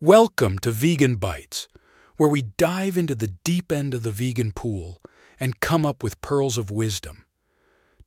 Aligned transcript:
Welcome 0.00 0.60
to 0.60 0.70
Vegan 0.70 1.16
Bites, 1.16 1.66
where 2.18 2.28
we 2.28 2.42
dive 2.42 2.96
into 2.96 3.16
the 3.16 3.34
deep 3.42 3.72
end 3.72 3.94
of 3.94 4.04
the 4.04 4.12
vegan 4.12 4.52
pool 4.52 5.02
and 5.40 5.58
come 5.58 5.84
up 5.84 6.04
with 6.04 6.20
pearls 6.20 6.56
of 6.56 6.70
wisdom. 6.70 7.24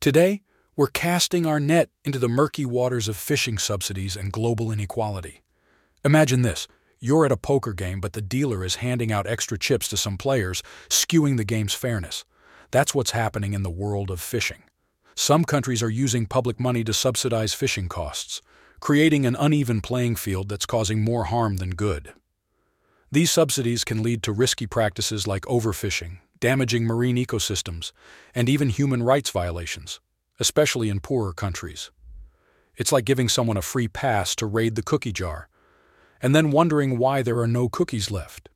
Today, 0.00 0.40
we're 0.74 0.86
casting 0.86 1.44
our 1.44 1.60
net 1.60 1.90
into 2.02 2.18
the 2.18 2.30
murky 2.30 2.64
waters 2.64 3.08
of 3.08 3.18
fishing 3.18 3.58
subsidies 3.58 4.16
and 4.16 4.32
global 4.32 4.72
inequality. 4.72 5.42
Imagine 6.02 6.40
this 6.40 6.66
you're 6.98 7.26
at 7.26 7.32
a 7.32 7.36
poker 7.36 7.74
game, 7.74 8.00
but 8.00 8.14
the 8.14 8.22
dealer 8.22 8.64
is 8.64 8.76
handing 8.76 9.12
out 9.12 9.26
extra 9.26 9.58
chips 9.58 9.86
to 9.88 9.98
some 9.98 10.16
players, 10.16 10.62
skewing 10.88 11.36
the 11.36 11.44
game's 11.44 11.74
fairness. 11.74 12.24
That's 12.70 12.94
what's 12.94 13.10
happening 13.10 13.52
in 13.52 13.64
the 13.64 13.70
world 13.70 14.10
of 14.10 14.18
fishing. 14.18 14.62
Some 15.14 15.44
countries 15.44 15.82
are 15.82 15.90
using 15.90 16.24
public 16.24 16.58
money 16.58 16.84
to 16.84 16.94
subsidize 16.94 17.52
fishing 17.52 17.90
costs, 17.90 18.40
creating 18.82 19.24
an 19.24 19.36
uneven 19.38 19.80
playing 19.80 20.16
field 20.16 20.48
that's 20.48 20.66
causing 20.66 21.04
more 21.04 21.26
harm 21.26 21.58
than 21.58 21.70
good. 21.70 22.12
These 23.12 23.30
subsidies 23.30 23.84
can 23.84 24.02
lead 24.02 24.24
to 24.24 24.32
risky 24.32 24.66
practices 24.66 25.24
like 25.24 25.42
overfishing, 25.42 26.18
damaging 26.40 26.84
marine 26.84 27.16
ecosystems, 27.16 27.92
and 28.34 28.48
even 28.48 28.70
human 28.70 29.04
rights 29.04 29.30
violations, 29.30 30.00
especially 30.40 30.88
in 30.88 30.98
poorer 30.98 31.32
countries. 31.32 31.92
It's 32.76 32.90
like 32.90 33.04
giving 33.04 33.28
someone 33.28 33.56
a 33.56 33.62
free 33.62 33.86
pass 33.86 34.34
to 34.34 34.46
raid 34.46 34.74
the 34.74 34.82
cookie 34.82 35.12
jar, 35.12 35.48
and 36.20 36.34
then 36.34 36.50
wondering 36.50 36.98
why 36.98 37.22
there 37.22 37.38
are 37.38 37.46
no 37.46 37.68
cookies 37.68 38.10
left. 38.10 38.48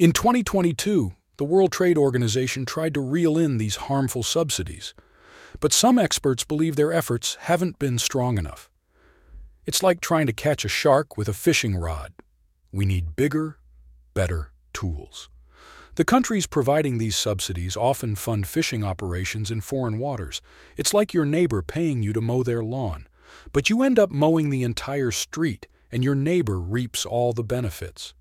In 0.00 0.10
2022, 0.10 1.12
the 1.36 1.44
World 1.44 1.70
Trade 1.70 1.96
Organization 1.96 2.66
tried 2.66 2.94
to 2.94 3.00
reel 3.00 3.38
in 3.38 3.58
these 3.58 3.76
harmful 3.76 4.24
subsidies 4.24 4.94
but 5.60 5.72
some 5.72 5.98
experts 5.98 6.44
believe 6.44 6.76
their 6.76 6.92
efforts 6.92 7.36
haven't 7.40 7.78
been 7.78 7.98
strong 7.98 8.38
enough. 8.38 8.68
It's 9.66 9.82
like 9.82 10.00
trying 10.00 10.28
to 10.28 10.32
catch 10.32 10.64
a 10.64 10.68
shark 10.68 11.16
with 11.16 11.28
a 11.28 11.32
fishing 11.32 11.74
rod. 11.74 12.12
We 12.70 12.86
need 12.86 13.16
bigger, 13.16 13.58
better 14.14 14.52
tools. 14.72 15.28
The 15.96 16.04
countries 16.04 16.46
providing 16.46 16.98
these 16.98 17.16
subsidies 17.16 17.76
often 17.76 18.14
fund 18.14 18.46
fishing 18.46 18.84
operations 18.84 19.50
in 19.50 19.60
foreign 19.60 19.98
waters. 19.98 20.40
It's 20.76 20.94
like 20.94 21.12
your 21.12 21.24
neighbor 21.24 21.62
paying 21.62 22.04
you 22.04 22.12
to 22.12 22.20
mow 22.20 22.44
their 22.44 22.62
lawn, 22.62 23.08
but 23.52 23.68
you 23.68 23.82
end 23.82 23.98
up 23.98 24.12
mowing 24.12 24.50
the 24.50 24.62
entire 24.62 25.10
street, 25.10 25.66
and 25.90 26.04
your 26.04 26.14
neighbor 26.14 26.60
reaps 26.60 27.04
all 27.04 27.32
the 27.32 27.42
benefits. 27.42 28.14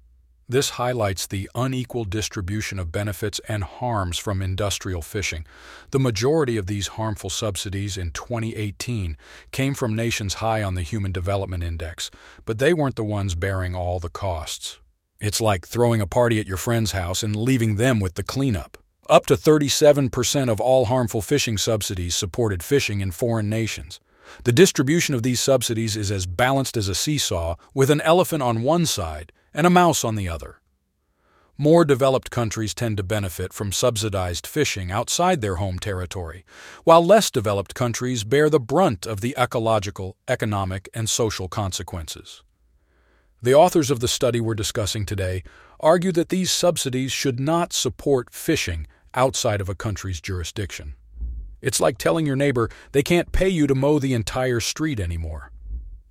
This 0.48 0.72
highlights 0.72 1.26
the 1.26 1.50
unequal 1.56 2.06
distribution 2.06 2.78
of 2.78 2.92
benefits 2.92 3.42
and 3.48 3.64
harms 3.64 4.20
from 4.20 4.44
industrial 4.44 5.02
fishing. 5.02 5.44
The 5.90 6.00
majority 6.00 6.56
of 6.56 6.68
these 6.68 6.90
harmful 6.90 7.32
subsidies 7.32 7.98
in 7.98 8.12
2018 8.12 9.18
came 9.52 9.74
from 9.74 9.96
nations 9.96 10.36
high 10.36 10.62
on 10.62 10.76
the 10.76 10.84
Human 10.84 11.12
Development 11.12 11.64
Index, 11.64 12.12
but 12.46 12.60
they 12.60 12.76
weren't 12.76 12.96
the 12.96 13.04
ones 13.04 13.34
bearing 13.34 13.74
all 13.74 14.00
the 14.00 14.10
costs. 14.10 14.80
It's 15.20 15.42
like 15.42 15.66
throwing 15.66 16.00
a 16.00 16.06
party 16.06 16.40
at 16.40 16.48
your 16.48 16.58
friend's 16.58 16.92
house 16.92 17.24
and 17.24 17.36
leaving 17.36 17.78
them 17.78 18.00
with 18.00 18.14
the 18.14 18.24
cleanup. 18.24 18.78
Up 19.10 19.26
to 19.28 19.34
37% 19.34 20.50
of 20.50 20.62
all 20.62 20.86
harmful 20.86 21.24
fishing 21.24 21.58
subsidies 21.58 22.16
supported 22.16 22.62
fishing 22.62 23.02
in 23.02 23.10
foreign 23.10 23.50
nations. 23.50 24.00
The 24.44 24.52
distribution 24.52 25.16
of 25.16 25.24
these 25.24 25.40
subsidies 25.40 25.98
is 25.98 26.12
as 26.12 26.28
balanced 26.28 26.78
as 26.78 26.88
a 26.88 26.96
seesaw, 26.96 27.56
with 27.74 27.90
an 27.90 28.02
elephant 28.02 28.44
on 28.44 28.62
one 28.62 28.86
side 28.86 29.32
and 29.56 29.66
a 29.66 29.70
mouse 29.72 30.04
on 30.04 30.16
the 30.16 30.28
other. 30.28 30.60
More 31.58 31.86
developed 31.86 32.30
countries 32.30 32.74
tend 32.74 32.98
to 32.98 33.04
benefit 33.04 33.54
from 33.54 33.72
subsidized 33.72 34.46
fishing 34.46 34.92
outside 34.92 35.40
their 35.40 35.56
home 35.56 35.80
territory, 35.80 36.44
while 36.84 37.04
less 37.04 37.32
developed 37.32 37.74
countries 37.74 38.26
bear 38.26 38.50
the 38.50 38.60
brunt 38.60 39.06
of 39.06 39.22
the 39.22 39.34
ecological, 39.40 40.18
economic, 40.28 40.90
and 40.94 41.10
social 41.10 41.48
consequences. 41.48 42.44
The 43.42 43.54
authors 43.54 43.90
of 43.90 44.02
the 44.02 44.10
study 44.10 44.42
we're 44.42 44.54
discussing 44.54 45.06
today 45.06 45.44
argue 45.80 46.12
that 46.12 46.28
these 46.28 46.52
subsidies 46.52 47.14
should 47.14 47.40
not 47.40 47.72
support 47.72 48.34
fishing 48.34 48.88
outside 49.14 49.62
of 49.62 49.70
a 49.70 49.76
country's 49.76 50.20
jurisdiction. 50.20 50.96
It's 51.62 51.80
like 51.80 51.98
telling 51.98 52.26
your 52.26 52.36
neighbor 52.36 52.70
they 52.92 53.04
can't 53.04 53.32
pay 53.32 53.48
you 53.48 53.66
to 53.68 53.76
mow 53.76 54.00
the 54.00 54.14
entire 54.14 54.60
street 54.60 55.00
anymore. 55.00 55.52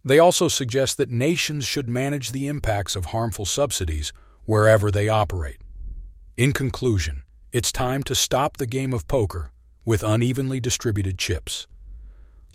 They 0.05 0.19
also 0.19 0.49
suggest 0.49 0.99
that 0.99 1.11
nations 1.11 1.65
should 1.65 1.89
manage 1.89 2.33
the 2.33 2.47
impacts 2.47 2.95
of 2.95 3.07
harmful 3.07 3.47
subsidies 3.47 4.13
wherever 4.45 4.91
they 4.91 5.09
operate. 5.09 5.61
In 6.37 6.53
conclusion, 6.53 7.23
it's 7.53 7.73
time 7.73 8.03
to 8.05 8.15
stop 8.15 8.57
the 8.57 8.67
game 8.67 8.93
of 8.93 9.09
poker 9.09 9.53
with 9.85 10.03
unevenly 10.03 10.61
distributed 10.61 11.19
chips. 11.19 11.67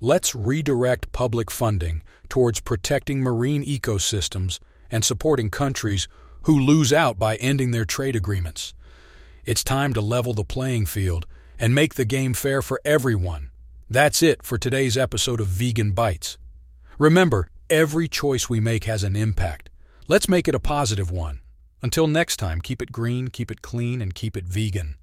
Let's 0.02 0.36
redirect 0.36 1.12
public 1.12 1.50
funding 1.50 2.04
towards 2.30 2.62
protecting 2.62 3.22
marine 3.22 3.66
ecosystems 3.66 4.60
and 4.92 5.04
supporting 5.04 5.50
countries 5.50 6.08
who 6.44 6.60
lose 6.60 6.94
out 6.94 7.18
by 7.18 7.36
ending 7.38 7.72
their 7.72 7.86
trade 7.86 8.16
agreements. 8.16 8.74
It's 9.46 9.64
time 9.64 9.94
to 9.94 10.02
level 10.02 10.34
the 10.34 10.44
playing 10.44 10.86
field 10.86 11.26
and 11.58 11.74
make 11.74 11.96
the 11.96 12.06
game 12.06 12.34
fair 12.34 12.62
for 12.62 12.80
everyone. 12.86 13.50
That's 13.90 14.22
it 14.22 14.44
for 14.44 14.58
today's 14.58 14.98
episode 14.98 15.42
of 15.42 15.48
Vegan 15.48 15.92
Bites. 15.92 16.38
Remember, 17.00 17.48
every 17.70 18.10
choice 18.10 18.50
we 18.50 18.60
make 18.60 18.84
has 18.84 19.06
an 19.06 19.16
impact. 19.16 19.70
Let's 20.10 20.28
make 20.28 20.50
it 20.50 20.54
a 20.54 20.60
positive 20.60 21.10
one. 21.10 21.40
Until 21.82 22.08
next 22.08 22.36
time, 22.36 22.60
keep 22.60 22.82
it 22.82 22.92
green, 22.92 23.30
keep 23.30 23.50
it 23.50 23.62
clean, 23.62 24.02
and 24.02 24.14
keep 24.14 24.36
it 24.36 24.44
vegan. 24.44 24.96